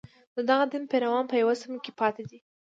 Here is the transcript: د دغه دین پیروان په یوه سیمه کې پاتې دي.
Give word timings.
د 0.35 0.37
دغه 0.49 0.65
دین 0.71 0.83
پیروان 0.91 1.23
په 1.27 1.35
یوه 1.41 1.53
سیمه 1.61 1.79
کې 1.83 1.91
پاتې 1.99 2.23
دي. 2.29 2.39